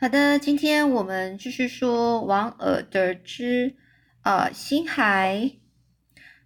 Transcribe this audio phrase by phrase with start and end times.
[0.00, 3.76] 好的，今天我们继续说王尔德之
[4.22, 5.50] 啊星海。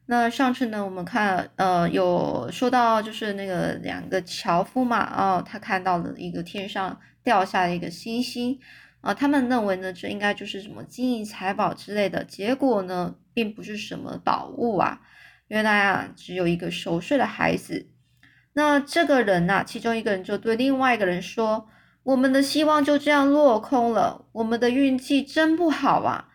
[0.07, 8.59] 那上次呢，我们看呃有说到就是那个两个樵夫嘛，哦，他看到了一个天上掉下了一个星星，
[9.00, 15.00] 啊，他们认为呢这应该就是什么金银财宝之类的，结果呢并不是什么宝物啊，
[15.46, 17.86] 原来啊只有一个熟睡的孩子。
[18.55, 21.68] 那这个人呐，其中一个人就对另外一个人说
[22.05, 26.29] ：“我们的希望就这样落空了，我们的运气真不好啊。”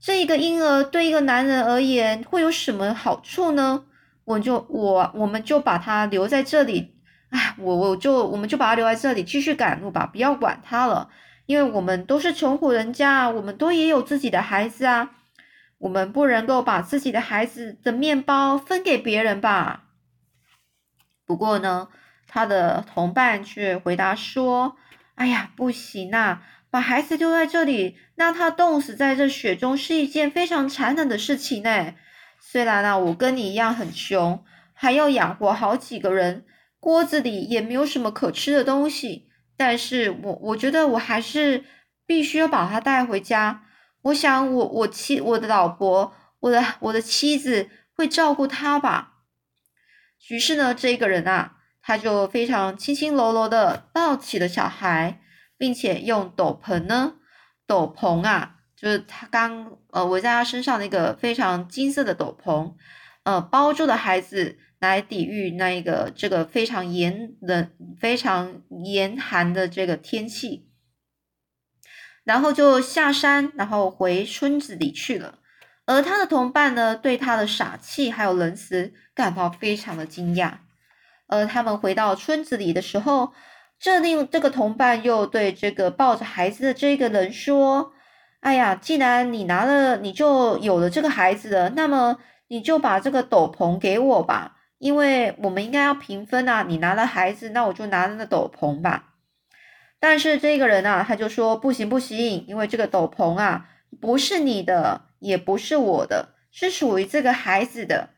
[0.00, 3.84] 这一个婴儿对一个男人而言会有什么好处呢？
[4.24, 6.94] 我就我我们就把他留在这里，
[7.30, 11.08] 哎，我我就我们就把他留在这里继续赶路吧，不要管他了，
[11.46, 15.12] 因为我们都是穷苦人家，我们都也有自己的孩子啊，
[15.78, 19.84] 我们不能够把自己的孩子的面包分给别人吧？
[21.24, 21.88] 不过呢，
[22.28, 24.76] 他的同伴却回答说
[25.16, 31.94] ：“哎呀，不行啊！”把孩子丢在这里，让他冻死在这雪中，是一件非常残忍的事情呢。
[32.38, 36.44] 虽然啊，我跟你一样很穷，还要养活好几个人，
[36.78, 41.64] 锅子里也没有什么可吃的东西，但是我我觉得我还是
[42.04, 43.64] 必须要把他带回家。
[44.02, 49.14] 我想，我我妻我的老婆，我的我的妻子会照顾他吧。
[50.28, 51.55] 于是呢，这个人啊，
[51.86, 55.20] 他就非常轻轻柔柔的抱起了小孩。
[55.58, 57.14] 并且用斗篷呢，
[57.66, 62.74] 斗篷啊，就是他刚呃围在他身上那个非常金色的斗篷，
[63.22, 70.68] 呃包住的孩子来抵御那一个这个非常严冷、非常严寒的这个天气，
[72.22, 75.38] 然后就下山，然后回村子里去了。
[75.86, 80.58] 而他的同伴呢，对他的傻气还有仁慈感到非常的惊讶。
[81.26, 83.32] 呃他们回到村子里的时候。
[83.78, 87.92] 这令这个同伴又对这个抱着孩子的这个人说
[88.40, 92.16] ：“哎呀，既然你拿了，你就有了这个孩子了，那么
[92.48, 96.64] 你就把这个斗篷给我吧，因为我们应该要平分啊。
[96.66, 99.12] 你拿了孩子，那我就拿了那斗篷吧。”
[100.00, 103.66] 但是这个人啊，他就说：“不行，不行，因为这个斗篷啊，
[104.00, 108.08] 不是你的，也不是我的，是属于这个孩子的。”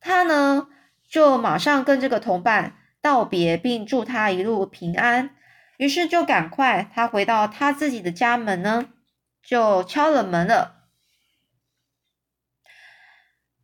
[0.00, 0.66] 他呢，
[1.08, 2.74] 就马上跟这个同伴。
[3.00, 5.30] 道别，并祝他一路平安。
[5.76, 8.88] 于是就赶快，他回到他自己的家门呢，
[9.40, 10.88] 就敲了门了。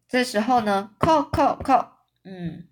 [0.09, 1.89] 这时候呢，叩叩叩，
[2.25, 2.69] 嗯，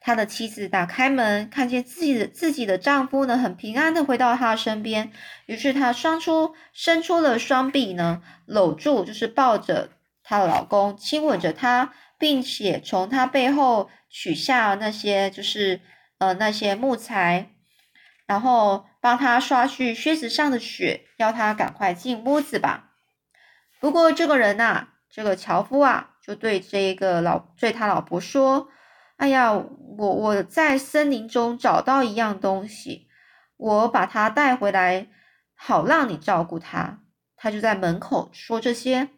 [0.00, 5.12] 他的妻子打开门，看见自己的自己的丈夫呢，很平安的回到他身边。
[5.46, 9.90] 于是她双出伸出了双臂呢，搂住，就是抱着
[10.24, 11.94] 她的老公，亲吻着他。
[12.22, 15.80] 并且从他背后取下那些就是
[16.18, 17.50] 呃那些木材，
[18.26, 22.92] 然后帮他刷去靴子上的雪，要他赶快进屋子吧。
[23.80, 28.68] 不过这个人呐，这个樵夫啊，就对这个老对他老婆说
[29.18, 33.08] ：“哎呀，我我在森林中找到一样东西，
[33.56, 35.08] 我把它带回来，
[35.56, 37.00] 好让你照顾他。”
[37.34, 39.08] 他就在门口说这些。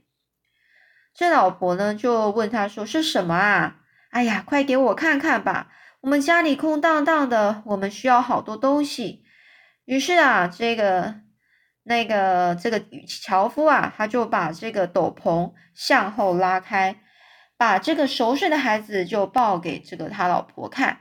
[1.14, 3.76] 这老婆呢，就问他说：“是什么啊？
[4.10, 5.68] 哎呀，快给我看看吧！
[6.00, 9.22] 我们家里空荡荡的，我们需要好多东西。”
[9.86, 11.14] 于是啊，这个
[11.84, 16.96] 那个这个樵夫啊，他就把这个斗篷向后拉开，
[17.56, 20.98] 把这个熟睡的孩子就抱给这个他老婆看。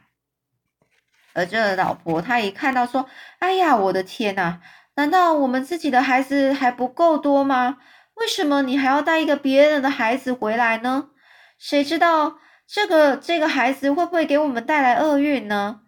[1.34, 3.09] 而这老婆她一看到说
[3.40, 4.59] ：“哎呀，我的天呐！
[4.96, 7.79] 难道我们自己的孩子还不够多吗？”
[8.23, 11.09] 为什么你还要带一个别人的孩子回来呢？
[11.57, 15.81] 谁知道这个这个孩子会不会给我们带来厄运呢？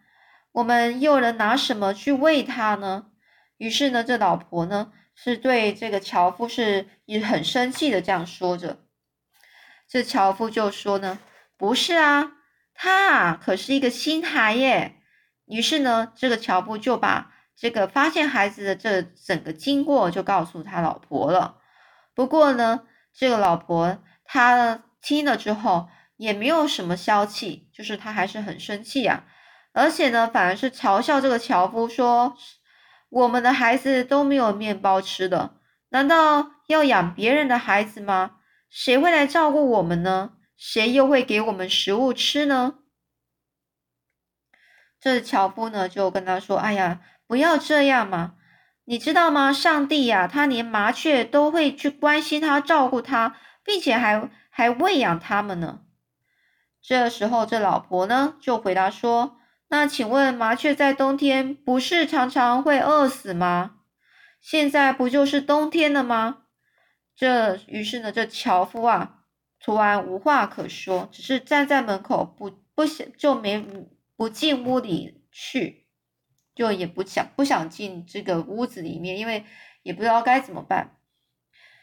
[0.51, 3.05] 我们又能拿什么去喂他呢？
[3.55, 8.79] 于是呢，这老婆呢是对这个樵夫是也很生气的这样说着。
[9.87, 11.17] 这樵夫就说呢
[11.55, 12.33] ：“不是啊，
[12.73, 14.97] 他啊可是一个新孩耶。”
[15.47, 21.61] 于是呢，这个樵夫就把这个发现孩子的这整个经过就告诉他老婆了。
[22.15, 29.25] 不过呢，这个老婆她听了之后也没有什么消气，就是她还是很生气啊，
[29.73, 32.37] 而且呢，反而是嘲笑这个樵夫说
[33.09, 35.55] ：“我们的孩子都没有面包吃的，
[35.89, 38.37] 难道要养别人的孩子吗？
[38.69, 40.31] 谁会来照顾我们呢？
[40.57, 42.75] 谁又会给我们食物吃呢？”
[45.01, 48.35] 这樵夫呢就跟他说：“哎呀，不要这样嘛。”
[48.87, 49.51] 你知道吗？
[49.51, 55.81] 上帝呀，他连麻雀都会去关心他、照顾他，并且还还喂养他们呢。
[56.81, 59.37] 这时候，这老婆呢就回答说
[59.69, 63.77] ：“那请问，麻雀在冬天不是常常会饿死吗？”
[64.39, 66.43] 现在不就是冬天了吗？
[67.15, 69.21] 这于是呢，这樵夫啊，
[69.59, 73.65] 突然无话可说，只是站在门口，不不想就没
[74.15, 75.84] 不进屋里去，
[76.55, 79.45] 就也不想不想进这个屋子里面，因为
[79.83, 80.97] 也不知道该怎么办。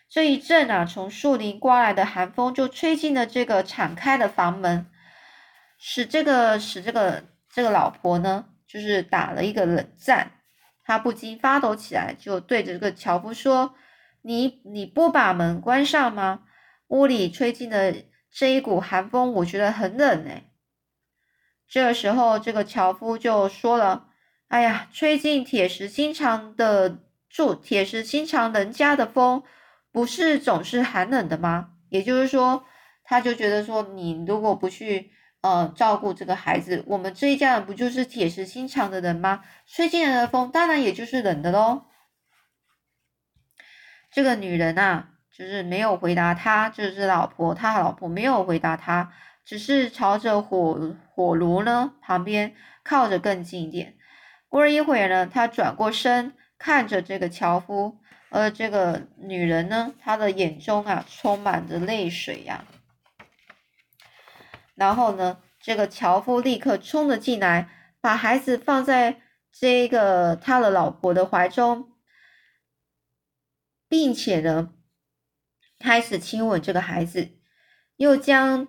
[0.08, 4.86] 这一阵啊，从树林刮来的寒风就吹进了这个敞开的房门，
[5.78, 10.32] 使这个使这个这个老婆呢，就是打了一个冷战，
[10.82, 13.74] 她不禁发抖起来，就对着这个樵夫说。
[14.24, 16.44] 你你不把门关上吗？
[16.86, 20.44] 屋里吹进的这一股寒风，我觉得很冷哎。
[21.66, 24.10] 这时候，这个樵夫就说了
[24.52, 26.98] ：“哎呀，吹进铁石心肠的
[27.30, 29.42] 住铁石心肠人家的风，
[29.90, 32.62] 不是总是寒冷的吗？”也就是说，
[33.02, 35.10] 他就觉得说，你如果不去
[35.40, 39.42] 呃照顾这个孩子，我们这一家人不就是铁石心肠的人吗？
[39.66, 41.86] 吹进来的风，当然也就是冷的喽。
[44.10, 49.14] 这个女人啊，就是没有回答他，就是老婆，他老婆没有回答他，
[49.46, 53.96] 只是朝着火火炉呢旁边靠着更近一点。
[54.52, 57.96] 过了一会儿呢，他转过身看着这个樵夫，
[58.28, 62.66] 而这个女人呢，她的眼中啊充满着泪水呀。
[64.74, 67.70] 然后呢，这个樵夫立刻冲了进来，
[68.02, 71.90] 把孩子放在这个他的老婆的怀中。
[73.88, 74.74] 并且呢，
[75.78, 77.30] 开始亲吻这个孩子，
[77.96, 78.68] 又将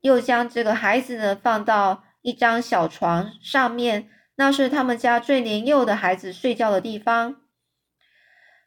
[0.00, 4.08] 又将这个孩子呢放到一张小床上面，
[4.38, 7.42] 那是他们家最年幼的孩子睡觉的地方。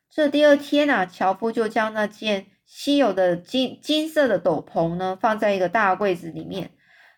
[0.09, 6.71] 这第二天啊，樵夫就将那件稀有的金金色的斗篷呢放在一个大柜子里面，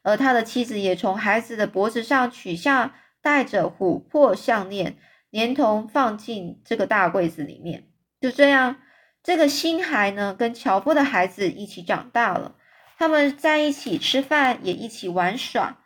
[0.04, 4.98] 而他的妻子也从孩子的脖子上取下带着琥珀项链，
[5.32, 7.88] 连同放进这个大柜子里面。
[8.22, 8.76] 就这样，
[9.24, 12.56] 这个新孩呢，跟樵夫的孩子一起长大了。
[13.00, 15.80] 他们在一起吃饭，也一起玩耍。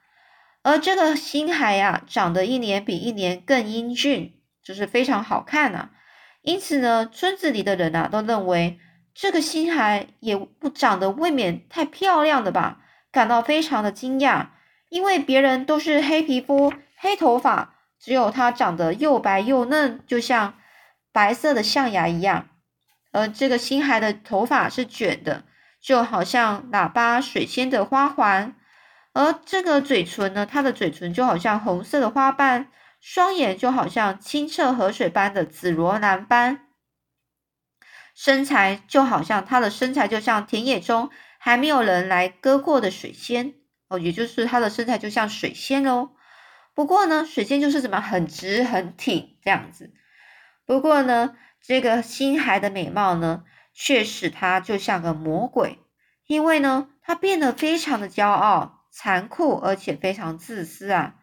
[0.68, 5.92] 而这个星海呀，长得一年比一年更英俊，就是非常好看呐。
[6.42, 8.78] 因此呢，村子里的人啊，都认为
[9.14, 12.82] 这个星海也不长得未免太漂亮了吧，
[13.14, 14.48] 感到非常的惊讶，
[14.90, 20.56] 因为别人都是黑皮肤、黑头发，只有他长得又白又嫩，就像。
[21.14, 22.50] 白色的象牙一样，
[23.14, 25.46] 而这个星海的头发是卷的，
[25.82, 28.54] 就好像喇叭水仙的花环。
[29.18, 32.70] 而这个嘴唇呢，它的嘴唇就好像红色的花瓣，
[33.02, 36.68] 双眼就好像清澈河水般的紫罗兰般，
[38.14, 41.10] 身材就好像他的身材就像田野中
[41.40, 43.56] 还没有人来割过的水仙
[43.88, 46.12] 哦，也就是他的身材就像水仙哦。
[46.76, 49.96] 不过呢，水仙就是怎么很直很挺这样子。
[50.68, 55.80] 不过呢，这个新孩的美貌呢，却使他就像个魔鬼，
[56.28, 61.14] 因为呢，他变得非常的骄傲、残酷，而且非常自私啊。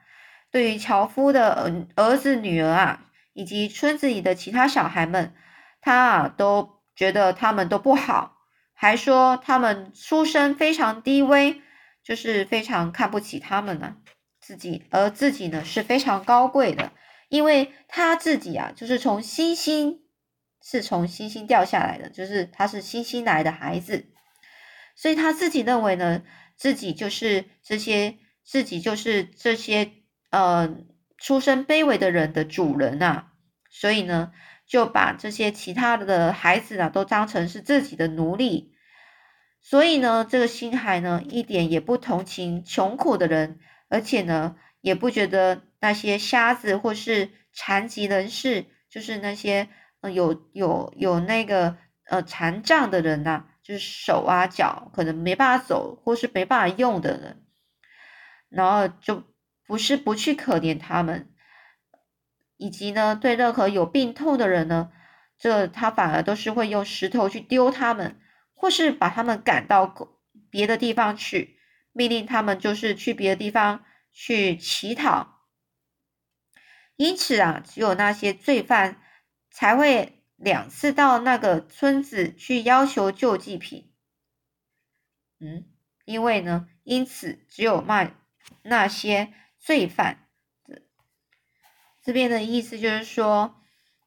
[0.52, 5.34] 对于樵夫的儿儿子、女儿啊，以及村子里的其他小孩们，
[5.80, 8.36] 他啊都觉得他们都不好，
[8.72, 11.60] 还说他们出身非常低微，
[12.04, 13.96] 就是非常看不起他们呢。
[14.40, 16.92] 自己而自己呢，是非常高贵的。
[17.28, 20.02] 因为他自己啊，就是从星星，
[20.62, 24.06] 是从星星掉下来的，就是他是星星来的孩子，
[24.94, 26.22] 所以他自己认为呢，
[26.56, 29.92] 自己就是这些，自己就是这些
[30.30, 30.76] 呃
[31.18, 33.32] 出身卑微的人的主人啊，
[33.70, 34.32] 所以呢，
[34.66, 38.72] 就把这些其他的孩子啊都当成是自己的奴隶，
[39.60, 43.58] 所以呢，这个星海呢一点也不同情穷苦的人，
[43.88, 44.56] 而且呢。
[44.84, 49.70] 也不觉得那些瞎子或是残疾人士，就是那些
[50.02, 57.44] 呃有有有那个呃残障的人呐，就是手啊脚可能没办法走或是没办法用的人，
[58.48, 59.24] 然后就
[59.66, 61.34] 不是不去可怜他们，
[62.56, 64.92] 以及呢对任何有病痛的人呢，
[65.36, 68.20] 这他反而都是会用石头去丢他们，
[68.54, 69.92] 或是把他们赶到
[70.50, 71.58] 别的地方去，
[71.92, 73.84] 命令他们就是去别的地方。
[74.16, 75.40] 去乞讨，
[76.94, 79.02] 因此啊，只有那些罪犯
[79.50, 83.92] 才会两次到那个村子去要求救济品。
[85.40, 85.64] 嗯，
[86.04, 88.14] 因为呢，因此只有卖
[88.62, 90.28] 那些罪犯。
[92.02, 93.56] 这边的意思就是说，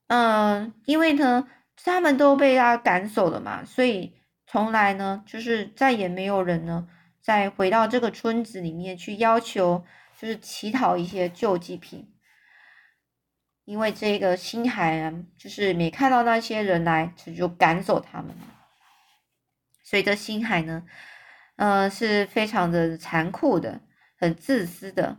[0.08, 6.88] 嗯，因为呢，他们都被他赶走了嘛，所以从来呢，就是再也没有人呢。
[7.20, 9.84] 再回到这个村子里面去要求，
[10.18, 12.14] 就是乞讨一些救济品。
[13.68, 18.34] 因为这个星海啊，就是没看到那些人来，就赶走他们。
[19.84, 20.86] 所以这星海呢，
[21.58, 23.82] 呃，是非常的残酷的，
[24.18, 25.18] 很自私的。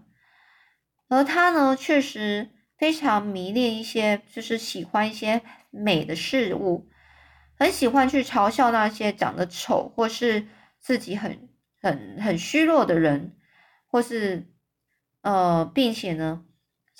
[1.09, 6.89] 而他呢，确实非常迷恋一些，就是喜欢一些美的事物，
[7.59, 10.49] 很喜欢去嘲笑那些长得丑或是
[10.81, 11.51] 自己很
[11.83, 13.37] 很很虚弱的人，
[13.89, 14.51] 或是
[15.21, 16.47] 呃，并且呢。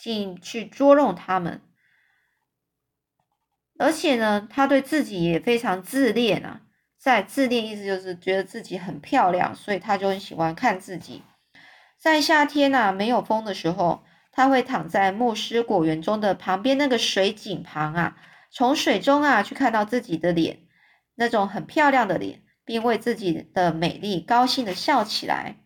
[0.01, 1.61] 进去捉弄他们，
[3.77, 6.61] 而且呢，他对自己也非常自恋啊。
[6.97, 11.23] 在自恋意思就是觉得自己很漂亮，所以他就很喜欢看自己。
[11.97, 18.17] 在夏天呐，没有风的时候，他会躺在牧师果园中的旁边那个水井旁啊，
[18.51, 20.61] 从水中啊去看到自己的脸，
[21.17, 25.57] 那种很漂亮的脸，并为自己的美丽高兴的笑起来。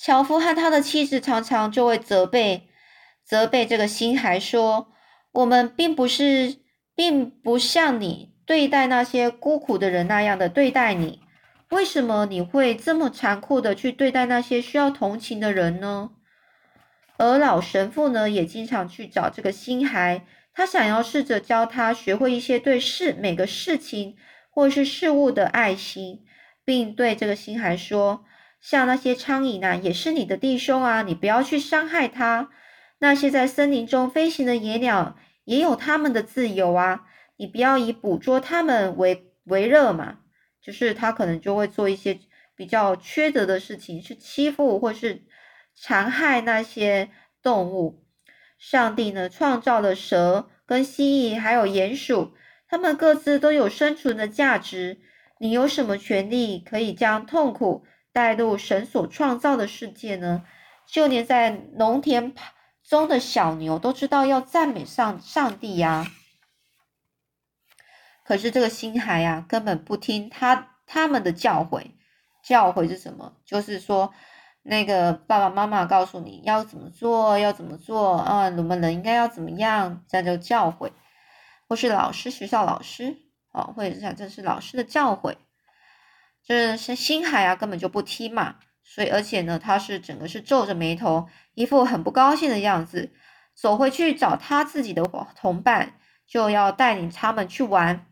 [0.00, 2.68] 樵夫和他的妻子常常就会责备、
[3.24, 4.92] 责备这个星孩说
[5.34, 6.58] ：“我们并不是，
[6.94, 11.20] 并不像你对待那些孤苦的人那样的对待你。
[11.70, 16.10] 为什么你会这么残酷的去对待那些需要同情的人呢？”
[17.18, 20.24] 而老神父呢，也经常去找这个星孩，
[20.54, 24.16] 他想要试着教他学会一些对事每个事情
[24.48, 26.24] 或是事物的爱心，
[26.64, 28.24] 并对这个星孩说。
[28.60, 32.50] 像那些苍蝇啊，也是你的弟兄啊，你不要去伤害它。
[32.98, 40.18] 那些在森林中飞行的野鸟，也有它们的自由啊，你不要以捕捉它们为为乐嘛。
[40.60, 42.18] 就是他可能就会做一些
[42.54, 45.22] 比较缺德的事情，去欺负或是
[45.74, 47.08] 残害那些
[47.42, 48.04] 动物。
[48.58, 52.34] 上帝呢，创造了蛇、跟蜥蜴还有鼹鼠，
[52.68, 54.98] 它们各自都有生存的价值。
[55.38, 57.86] 你有什么权利可以将痛苦？
[58.18, 60.44] 带入神所创造的世界呢？
[60.88, 62.34] 就连在农田
[62.82, 66.04] 中的小牛都知道要赞美上上帝呀。
[68.24, 71.92] 可是这个星孩呀，根本不听他他们的教诲。
[72.42, 73.36] 教诲是什么？
[73.44, 74.12] 就是说，
[74.64, 78.46] 那个爸爸妈妈告诉你要怎么做，要怎么做啊？
[78.48, 80.02] 我们人应该要怎么样？
[80.08, 80.90] 这样就教诲，
[81.68, 83.16] 或是老师学校老师
[83.52, 85.36] 啊，或者是这是老师的教诲。
[86.48, 93.12] 这是星海啊，根本就不听嘛，所以而且呢，他是整个是皱着眉头，一副很不高兴的样子，
[93.54, 95.02] 走回去找他自己的
[95.36, 98.06] 同伴，就要带领他们去玩。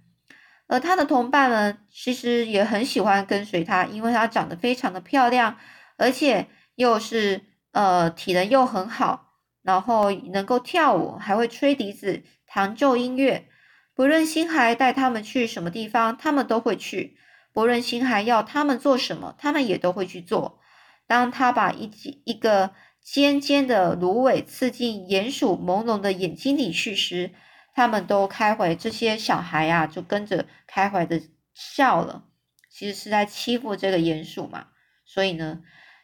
[0.66, 5.56] 而他的同伴呢，其实也很喜欢跟随他，因为他长得非常的漂亮，
[5.96, 7.40] 而且又是
[7.72, 13.48] 呃体能又很好，然后能够跳舞，还会吹笛子、弹奏音乐。
[13.94, 17.16] 不论星海带他们去什么地方，他们都会去。
[17.56, 20.60] 不论星海要他们做什么，他们也都会去做。
[21.06, 21.90] 当他把一
[22.26, 27.30] 一个尖尖的芦苇刺进鼹鼠朦胧的眼睛里去时，
[27.74, 28.74] 他们都开怀。
[28.74, 31.22] 这些小孩呀，就跟着开怀的
[31.54, 32.24] 笑了。
[32.68, 34.66] 其实是在欺负这个鼹鼠嘛。
[35.06, 35.62] 所以呢，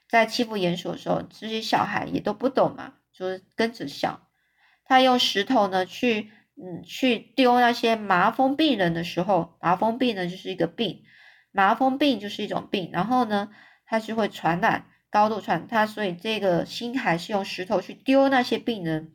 [0.09, 4.27] 在欺负鼹鼠的时候，这些小孩也都不懂嘛，就跟着笑。
[4.87, 11.03] 他用石头呢去，嗯，去丢那些麻风病人的时候，麻风病呢就是一个病。
[11.53, 13.51] 麻风病就是一种病，然后呢，
[13.85, 19.13] 它是会传染，高度传它，所以这个星海是用石头去丢那些病人，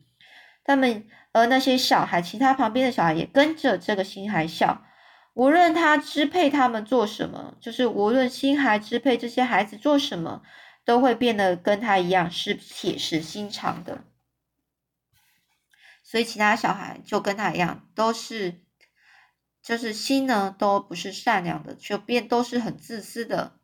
[0.62, 4.84] 他们而那些小孩，其他旁边的小孩也跟着这个星海笑，
[5.34, 10.42] 无论他支配他们做什么，就是无论星海支配这些孩子做什么，
[10.84, 14.04] 都会变得跟他一样是铁石心肠的，
[16.04, 18.67] 所以其他小孩就跟他一样，都是。
[19.62, 23.58] 就是心呢，都不是善良的，就变都是很自私的。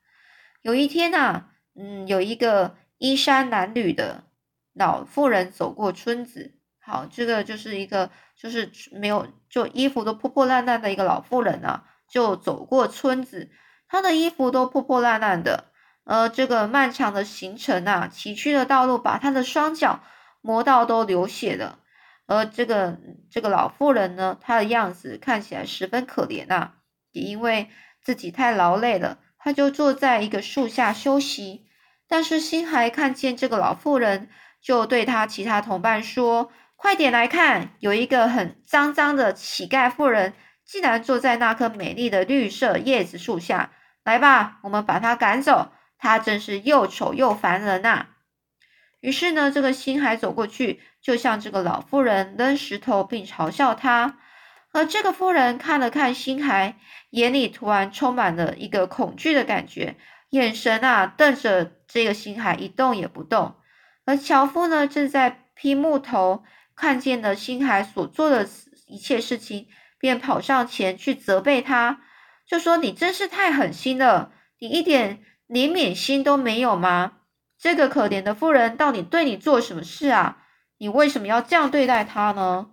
[0.63, 4.25] 有一天呐，嗯，有一个衣衫褴褛的
[4.73, 6.59] 老妇人走过村子。
[6.81, 13.51] 好，这个就是一个就是没有就衣服都破破烂烂的一个老妇人啊，就走过村子。
[13.89, 15.67] 她的衣服都破破烂烂的，
[16.05, 20.03] 呃，这个漫长的行程啊，崎岖的道路把她的双脚
[20.43, 21.79] 磨到都流血了。
[22.26, 22.99] 而这个
[23.31, 26.76] 这个老妇人呢，她的样子看起来十分可怜啊，
[27.12, 27.69] 也因为
[28.02, 31.66] 自己太劳累了，她就坐在一个树下休息。
[32.07, 34.28] 但是星孩看见这个老妇人，
[34.61, 43.73] 就对他其他同伴说：“快点来看，有一个很脏脏的乞丐妇人，竟然坐在那棵美丽的绿色叶子树下。
[44.04, 48.09] 来吧，我们把她赶走，她真是又丑又烦人呐。”
[49.00, 54.18] 于是呢，这个星孩走过去，就向这个老妇人扔石头，并嘲笑他。
[54.73, 56.78] 而这个妇人看了看星海，
[57.11, 59.96] 眼里突然充满了一个恐惧的感觉，
[60.30, 63.56] 眼神啊瞪着这个星海，一动也不动。
[64.06, 66.42] 而樵夫呢，正在劈木头，
[66.75, 68.49] 看见了星海所做的
[68.87, 69.68] 一切事情，
[69.99, 72.00] 便跑上前去责备他，
[72.46, 77.12] 就说：“你真是太狠心了，你一点怜悯心都没有吗？
[77.58, 80.38] 这个可怜的妇人到底对你做什么事啊？
[80.78, 82.71] 你为什么要这样对待他呢？”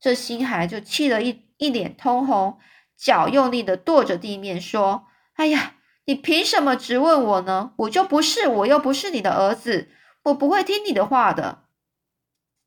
[0.00, 2.58] 这星海就气得一一脸通红，
[2.96, 5.74] 脚用力的跺着地面，说：“哎呀，
[6.04, 7.72] 你凭什么质问我呢？
[7.78, 9.88] 我就不是，我又不是你的儿子，
[10.22, 11.64] 我不会听你的话的。”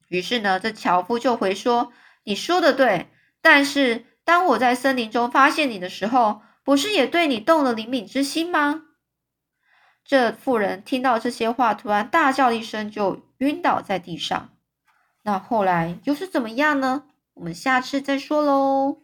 [0.09, 1.93] 于是呢，这樵夫就回说
[2.25, 3.07] ：“你说的对，
[3.41, 8.83] 但是当我在森林中发现你的时候，不是也对你动了灵敏之心吗？”
[10.03, 14.49] 这妇人听到这些话，突然大叫一声，就晕倒在地上。
[15.23, 17.03] 那后来又是怎么样呢？
[17.35, 18.97] 我们下次再说喽。